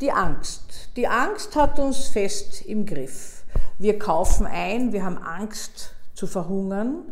Die 0.00 0.12
Angst. 0.12 0.90
Die 0.94 1.08
Angst 1.08 1.56
hat 1.56 1.80
uns 1.80 2.06
fest 2.06 2.64
im 2.66 2.86
Griff. 2.86 3.42
Wir 3.80 3.98
kaufen 3.98 4.46
ein, 4.46 4.92
wir 4.92 5.04
haben 5.04 5.18
Angst 5.18 5.92
zu 6.14 6.28
verhungern 6.28 7.02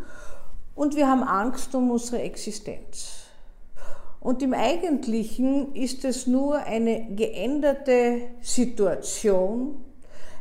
und 0.77 0.95
wir 0.95 1.09
haben 1.09 1.25
Angst 1.25 1.75
um 1.75 1.91
unsere 1.91 2.23
Existenz. 2.23 3.25
Und 4.21 4.41
im 4.41 4.55
Eigentlichen 4.55 5.75
ist 5.75 6.05
es 6.05 6.29
nur 6.29 6.59
eine 6.59 7.15
geänderte 7.17 8.23
Situation, 8.41 9.85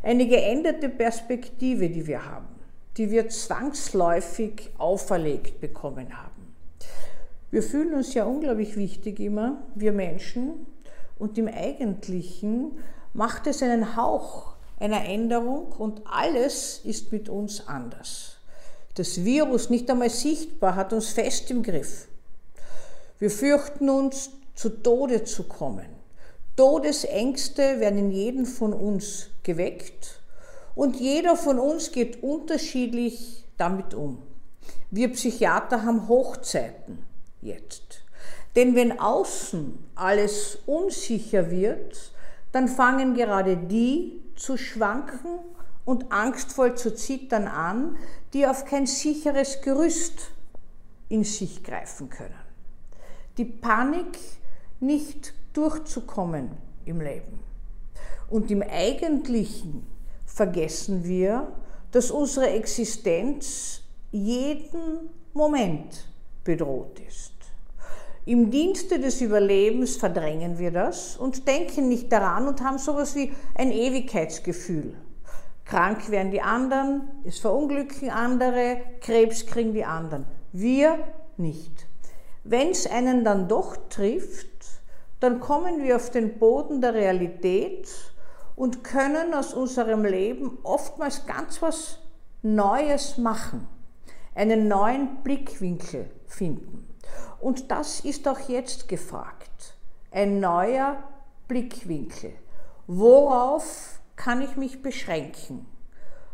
eine 0.03 0.27
geänderte 0.27 0.89
Perspektive, 0.89 1.89
die 1.89 2.05
wir 2.05 2.25
haben, 2.25 2.47
die 2.97 3.09
wir 3.09 3.27
zwangsläufig 3.29 4.69
auferlegt 4.77 5.61
bekommen 5.61 6.15
haben. 6.15 6.53
Wir 7.49 7.63
fühlen 7.63 7.95
uns 7.95 8.13
ja 8.13 8.25
unglaublich 8.25 8.75
wichtig 8.75 9.19
immer, 9.19 9.63
wir 9.73 9.91
Menschen, 9.91 10.67
und 11.17 11.37
im 11.37 11.47
Eigentlichen 11.47 12.79
macht 13.13 13.47
es 13.47 13.63
einen 13.63 13.95
Hauch 13.95 14.55
einer 14.79 15.05
Änderung 15.05 15.71
und 15.71 16.01
alles 16.05 16.81
ist 16.83 17.11
mit 17.11 17.29
uns 17.29 17.67
anders. 17.67 18.37
Das 18.95 19.23
Virus, 19.23 19.69
nicht 19.69 19.89
einmal 19.89 20.09
sichtbar, 20.09 20.75
hat 20.75 20.93
uns 20.93 21.09
fest 21.09 21.49
im 21.51 21.63
Griff. 21.63 22.07
Wir 23.19 23.31
fürchten 23.31 23.89
uns, 23.89 24.31
zu 24.55 24.69
Tode 24.69 25.25
zu 25.25 25.43
kommen. 25.43 25.87
Todesängste 26.55 27.81
werden 27.81 27.99
in 27.99 28.11
jedem 28.11 28.45
von 28.45 28.71
uns 28.71 29.27
geweckt 29.43 30.21
und 30.75 30.97
jeder 30.97 31.35
von 31.35 31.59
uns 31.59 31.91
geht 31.91 32.23
unterschiedlich 32.23 33.43
damit 33.57 33.93
um. 33.93 34.21
Wir 34.91 35.11
Psychiater 35.11 35.83
haben 35.83 36.07
Hochzeiten 36.07 36.99
jetzt. 37.41 38.04
Denn 38.55 38.75
wenn 38.75 38.99
außen 38.99 39.77
alles 39.95 40.59
unsicher 40.65 41.51
wird, 41.51 42.11
dann 42.51 42.67
fangen 42.67 43.15
gerade 43.15 43.57
die 43.57 44.21
zu 44.35 44.57
schwanken 44.57 45.39
und 45.83 46.11
angstvoll 46.11 46.75
zu 46.75 46.95
zittern 46.95 47.47
an, 47.47 47.97
die 48.33 48.47
auf 48.47 48.65
kein 48.65 48.85
sicheres 48.85 49.61
Gerüst 49.61 50.31
in 51.09 51.23
sich 51.23 51.63
greifen 51.63 52.09
können. 52.09 52.33
Die 53.37 53.45
Panik, 53.45 54.17
nicht 54.79 55.33
durchzukommen 55.53 56.51
im 56.85 57.01
Leben. 57.01 57.39
Und 58.29 58.51
im 58.51 58.61
Eigentlichen 58.61 59.85
vergessen 60.25 61.03
wir, 61.05 61.51
dass 61.91 62.11
unsere 62.11 62.49
Existenz 62.49 63.81
jeden 64.11 65.09
Moment 65.33 66.07
bedroht 66.43 66.99
ist. 67.07 67.34
Im 68.27 68.49
Dienste 68.49 68.99
des 68.99 69.21
Überlebens 69.21 69.97
verdrängen 69.97 70.57
wir 70.57 70.71
das 70.71 71.15
und 71.15 71.47
denken 71.47 71.87
nicht 71.87 72.11
daran 72.11 72.47
und 72.47 72.63
haben 72.63 72.79
sowas 72.79 73.15
wie 73.15 73.31
ein 73.53 73.71
Ewigkeitsgefühl. 73.71 74.95
Krank 75.63 76.09
werden 76.09 76.31
die 76.31 76.41
anderen, 76.41 77.03
es 77.23 77.37
verunglücken 77.37 78.09
andere, 78.09 78.77
Krebs 79.01 79.45
kriegen 79.45 79.73
die 79.73 79.85
anderen. 79.85 80.25
Wir 80.51 80.97
nicht. 81.37 81.85
Wenn 82.43 82.69
es 82.69 82.87
einen 82.87 83.23
dann 83.23 83.47
doch 83.47 83.77
trifft, 83.89 84.47
dann 85.19 85.39
kommen 85.39 85.83
wir 85.83 85.95
auf 85.95 86.09
den 86.09 86.39
Boden 86.39 86.81
der 86.81 86.95
Realität 86.95 87.87
und 88.55 88.83
können 88.83 89.35
aus 89.35 89.53
unserem 89.53 90.03
Leben 90.03 90.57
oftmals 90.63 91.27
ganz 91.27 91.61
was 91.61 91.99
Neues 92.41 93.19
machen, 93.19 93.67
einen 94.33 94.67
neuen 94.67 95.17
Blickwinkel 95.23 96.09
finden. 96.25 96.94
Und 97.45 97.69
das 97.69 97.99
ist 97.99 98.27
auch 98.27 98.49
jetzt 98.49 98.87
gefragt. 98.87 99.75
Ein 100.09 100.39
neuer 100.39 100.97
Blickwinkel. 101.47 102.33
Worauf 102.87 103.99
kann 104.15 104.41
ich 104.41 104.55
mich 104.55 104.81
beschränken? 104.81 105.67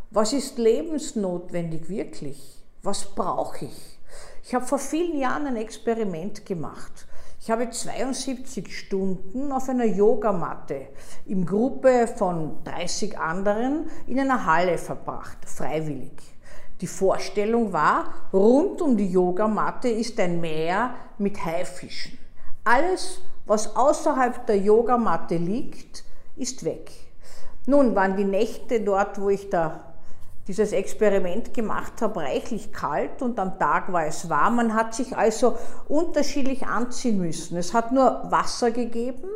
Was 0.09 0.31
ist 0.31 0.57
lebensnotwendig 0.57 1.89
wirklich? 1.89 2.63
Was 2.81 3.13
brauche 3.13 3.65
ich? 3.65 3.99
Ich 4.45 4.55
habe 4.55 4.65
vor 4.65 4.79
vielen 4.79 5.19
Jahren 5.19 5.47
ein 5.47 5.57
Experiment 5.57 6.45
gemacht. 6.45 7.07
Ich 7.41 7.51
habe 7.51 7.69
72 7.69 8.73
Stunden 8.73 9.51
auf 9.51 9.67
einer 9.67 9.83
Yogamatte 9.83 10.87
in 11.25 11.45
Gruppe 11.45 12.07
von 12.07 12.63
30 12.63 13.19
anderen 13.19 13.89
in 14.07 14.17
einer 14.17 14.45
Halle 14.45 14.77
verbracht, 14.77 15.39
freiwillig. 15.45 16.13
Die 16.81 16.87
Vorstellung 16.87 17.71
war, 17.71 18.13
rund 18.33 18.81
um 18.81 18.97
die 18.97 19.11
Yogamatte 19.11 19.87
ist 19.87 20.19
ein 20.19 20.41
Meer 20.41 20.95
mit 21.19 21.45
Haifischen. 21.45 22.17
Alles, 22.63 23.21
was 23.45 23.75
außerhalb 23.75 24.47
der 24.47 24.57
Yogamatte 24.57 25.37
liegt, 25.37 26.03
ist 26.35 26.63
weg. 26.65 26.91
Nun 27.67 27.95
waren 27.95 28.17
die 28.17 28.23
Nächte 28.23 28.81
dort, 28.81 29.21
wo 29.21 29.29
ich 29.29 29.49
da 29.51 29.93
dieses 30.47 30.71
Experiment 30.71 31.53
gemacht 31.53 32.01
habe, 32.01 32.21
reichlich 32.21 32.73
kalt 32.73 33.21
und 33.21 33.39
am 33.39 33.59
Tag 33.59 33.93
war 33.93 34.07
es 34.07 34.27
warm. 34.27 34.55
Man 34.55 34.73
hat 34.73 34.95
sich 34.95 35.15
also 35.15 35.55
unterschiedlich 35.87 36.65
anziehen 36.65 37.19
müssen. 37.19 37.57
Es 37.57 37.75
hat 37.75 37.91
nur 37.91 38.23
Wasser 38.31 38.71
gegeben 38.71 39.29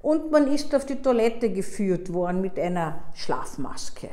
und 0.00 0.30
man 0.30 0.46
ist 0.46 0.74
auf 0.74 0.86
die 0.86 1.02
Toilette 1.02 1.52
geführt 1.52 2.12
worden 2.14 2.40
mit 2.40 2.58
einer 2.58 3.00
Schlafmaske. 3.14 4.08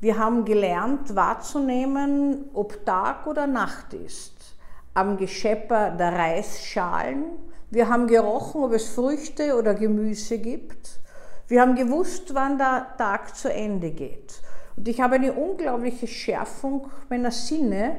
Wir 0.00 0.16
haben 0.16 0.44
gelernt 0.44 1.16
wahrzunehmen, 1.16 2.50
ob 2.54 2.86
Tag 2.86 3.26
oder 3.26 3.48
Nacht 3.48 3.94
ist, 3.94 4.54
am 4.94 5.16
Geschepper 5.16 5.90
der 5.90 6.12
Reisschalen. 6.12 7.24
Wir 7.70 7.88
haben 7.88 8.06
gerochen, 8.06 8.62
ob 8.62 8.72
es 8.72 8.90
Früchte 8.90 9.58
oder 9.58 9.74
Gemüse 9.74 10.38
gibt. 10.38 11.00
Wir 11.48 11.60
haben 11.60 11.74
gewusst, 11.74 12.32
wann 12.32 12.58
der 12.58 12.94
Tag 12.96 13.34
zu 13.34 13.52
Ende 13.52 13.90
geht. 13.90 14.40
Und 14.76 14.86
ich 14.86 15.00
habe 15.00 15.16
eine 15.16 15.32
unglaubliche 15.32 16.06
Schärfung 16.06 16.88
meiner 17.08 17.32
Sinne 17.32 17.96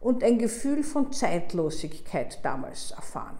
und 0.00 0.22
ein 0.22 0.38
Gefühl 0.38 0.82
von 0.82 1.12
Zeitlosigkeit 1.12 2.40
damals 2.44 2.90
erfahren. 2.90 3.38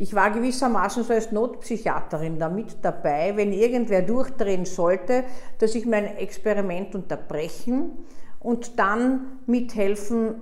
Ich 0.00 0.14
war 0.14 0.30
gewissermaßen 0.30 1.04
so 1.04 1.12
als 1.12 1.30
Notpsychiaterin 1.30 2.38
da 2.38 2.48
mit 2.48 2.78
dabei, 2.80 3.36
wenn 3.36 3.52
irgendwer 3.52 4.00
durchdrehen 4.00 4.64
sollte, 4.64 5.24
dass 5.58 5.74
ich 5.74 5.84
mein 5.84 6.16
Experiment 6.16 6.94
unterbrechen 6.94 7.90
und 8.38 8.78
dann 8.78 9.40
mithelfen 9.44 10.40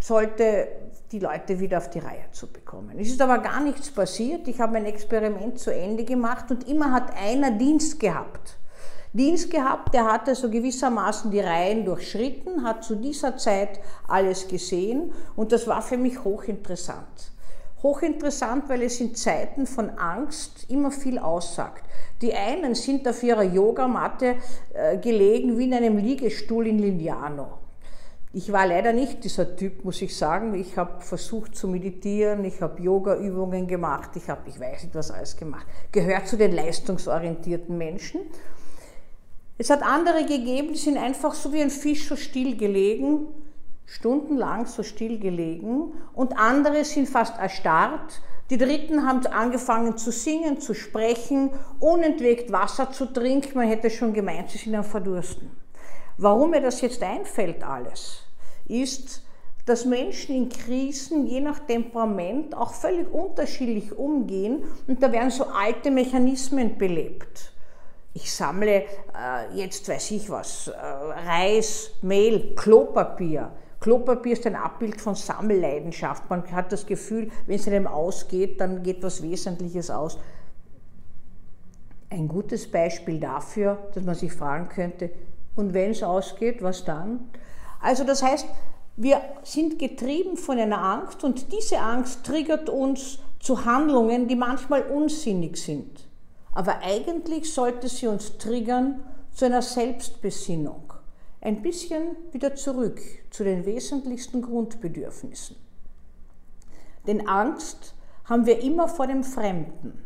sollte, 0.00 0.68
die 1.12 1.18
Leute 1.18 1.60
wieder 1.60 1.76
auf 1.76 1.90
die 1.90 1.98
Reihe 1.98 2.24
zu 2.32 2.50
bekommen. 2.50 2.98
Es 2.98 3.08
ist 3.08 3.20
aber 3.20 3.36
gar 3.36 3.60
nichts 3.60 3.90
passiert. 3.90 4.48
Ich 4.48 4.58
habe 4.60 4.72
mein 4.72 4.86
Experiment 4.86 5.58
zu 5.58 5.74
Ende 5.74 6.06
gemacht 6.06 6.50
und 6.50 6.66
immer 6.66 6.90
hat 6.90 7.12
einer 7.22 7.50
Dienst 7.50 8.00
gehabt. 8.00 8.56
Dienst 9.12 9.50
gehabt, 9.50 9.92
der 9.92 10.10
hatte 10.10 10.34
so 10.34 10.48
gewissermaßen 10.48 11.30
die 11.30 11.40
Reihen 11.40 11.84
durchschritten, 11.84 12.64
hat 12.64 12.82
zu 12.82 12.94
dieser 12.94 13.36
Zeit 13.36 13.78
alles 14.08 14.48
gesehen 14.48 15.12
und 15.36 15.52
das 15.52 15.66
war 15.66 15.82
für 15.82 15.98
mich 15.98 16.24
hochinteressant. 16.24 17.35
Hochinteressant, 17.86 18.68
weil 18.68 18.82
es 18.82 19.00
in 19.00 19.14
Zeiten 19.14 19.64
von 19.64 19.90
Angst 19.90 20.66
immer 20.68 20.90
viel 20.90 21.20
aussagt. 21.20 21.84
Die 22.20 22.34
einen 22.34 22.74
sind 22.74 23.06
auf 23.06 23.22
ihrer 23.22 23.44
Yogamatte 23.44 24.34
äh, 24.74 24.98
gelegen 24.98 25.56
wie 25.56 25.64
in 25.64 25.74
einem 25.74 25.96
Liegestuhl 25.96 26.66
in 26.66 26.80
Lignano. 26.80 27.58
Ich 28.32 28.50
war 28.50 28.66
leider 28.66 28.92
nicht 28.92 29.22
dieser 29.22 29.54
Typ, 29.54 29.84
muss 29.84 30.02
ich 30.02 30.16
sagen. 30.16 30.54
Ich 30.54 30.76
habe 30.76 31.00
versucht 31.00 31.54
zu 31.54 31.68
meditieren, 31.68 32.44
ich 32.44 32.60
habe 32.60 32.82
Yoga-Übungen 32.82 33.68
gemacht, 33.68 34.10
ich 34.16 34.28
habe, 34.28 34.42
ich 34.48 34.58
weiß 34.58 34.82
nicht 34.82 34.94
was 34.96 35.12
alles 35.12 35.36
gemacht. 35.36 35.66
Gehört 35.92 36.26
zu 36.26 36.36
den 36.36 36.52
leistungsorientierten 36.52 37.78
Menschen. 37.78 38.20
Es 39.58 39.70
hat 39.70 39.82
andere 39.82 40.26
gegeben, 40.26 40.72
die 40.72 40.78
sind 40.78 40.98
einfach 40.98 41.34
so 41.34 41.52
wie 41.52 41.62
ein 41.62 41.70
Fisch 41.70 42.08
so 42.08 42.16
still 42.16 42.56
gelegen 42.56 43.28
stundenlang 43.86 44.66
so 44.66 44.82
still 44.82 45.18
gelegen 45.18 45.92
und 46.12 46.38
andere 46.38 46.84
sind 46.84 47.08
fast 47.08 47.38
erstarrt. 47.38 48.20
Die 48.50 48.58
Dritten 48.58 49.06
haben 49.06 49.26
angefangen 49.26 49.96
zu 49.96 50.12
singen, 50.12 50.60
zu 50.60 50.74
sprechen, 50.74 51.50
unentwegt 51.80 52.52
Wasser 52.52 52.92
zu 52.92 53.06
trinken. 53.06 53.58
Man 53.58 53.68
hätte 53.68 53.90
schon 53.90 54.12
gemeint, 54.12 54.50
sie 54.50 54.58
sind 54.58 54.74
am 54.74 54.84
Verdursten. 54.84 55.50
Warum 56.18 56.50
mir 56.50 56.60
das 56.60 56.80
jetzt 56.80 57.02
einfällt 57.02 57.62
alles, 57.64 58.22
ist, 58.66 59.22
dass 59.66 59.84
Menschen 59.84 60.34
in 60.36 60.48
Krisen 60.48 61.26
je 61.26 61.40
nach 61.40 61.58
Temperament 61.58 62.56
auch 62.56 62.72
völlig 62.72 63.12
unterschiedlich 63.12 63.96
umgehen 63.98 64.62
und 64.86 65.02
da 65.02 65.10
werden 65.10 65.30
so 65.30 65.44
alte 65.44 65.90
Mechanismen 65.90 66.78
belebt. 66.78 67.52
Ich 68.14 68.32
sammle 68.32 68.84
äh, 68.84 69.54
jetzt 69.54 69.88
weiß 69.88 70.12
ich 70.12 70.30
was, 70.30 70.68
äh, 70.68 70.72
Reis, 70.72 71.90
Mehl, 72.00 72.54
Klopapier. 72.54 73.50
Klopapier 73.86 74.32
ist 74.32 74.44
ein 74.48 74.56
Abbild 74.56 75.00
von 75.00 75.14
Sammelleidenschaft. 75.14 76.28
Man 76.28 76.50
hat 76.50 76.72
das 76.72 76.86
Gefühl, 76.86 77.30
wenn 77.46 77.54
es 77.54 77.68
einem 77.68 77.86
ausgeht, 77.86 78.60
dann 78.60 78.82
geht 78.82 79.00
was 79.04 79.22
Wesentliches 79.22 79.90
aus. 79.90 80.18
Ein 82.10 82.26
gutes 82.26 82.68
Beispiel 82.68 83.20
dafür, 83.20 83.78
dass 83.94 84.02
man 84.02 84.16
sich 84.16 84.32
fragen 84.32 84.68
könnte, 84.68 85.10
und 85.54 85.72
wenn 85.72 85.92
es 85.92 86.02
ausgeht, 86.02 86.64
was 86.64 86.84
dann? 86.84 87.30
Also 87.80 88.02
das 88.02 88.24
heißt, 88.24 88.48
wir 88.96 89.20
sind 89.44 89.78
getrieben 89.78 90.36
von 90.36 90.58
einer 90.58 90.82
Angst 90.82 91.22
und 91.22 91.52
diese 91.52 91.78
Angst 91.78 92.26
triggert 92.26 92.68
uns 92.68 93.20
zu 93.38 93.64
Handlungen, 93.66 94.26
die 94.26 94.34
manchmal 94.34 94.82
unsinnig 94.82 95.58
sind. 95.58 96.08
Aber 96.50 96.80
eigentlich 96.82 97.54
sollte 97.54 97.88
sie 97.88 98.08
uns 98.08 98.36
triggern 98.36 99.04
zu 99.32 99.44
einer 99.44 99.62
Selbstbesinnung. 99.62 100.95
Ein 101.40 101.62
bisschen 101.62 102.16
wieder 102.32 102.54
zurück 102.54 103.00
zu 103.30 103.44
den 103.44 103.64
wesentlichsten 103.66 104.42
Grundbedürfnissen. 104.42 105.56
Denn 107.06 107.28
Angst 107.28 107.94
haben 108.24 108.46
wir 108.46 108.60
immer 108.60 108.88
vor 108.88 109.06
dem 109.06 109.22
Fremden. 109.22 110.02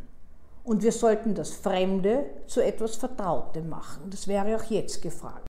Und 0.64 0.82
wir 0.82 0.92
sollten 0.92 1.34
das 1.34 1.52
Fremde 1.52 2.26
zu 2.46 2.60
etwas 2.62 2.96
Vertrautem 2.96 3.68
machen. 3.68 4.10
Das 4.10 4.28
wäre 4.28 4.56
auch 4.56 4.64
jetzt 4.64 5.00
gefragt. 5.00 5.48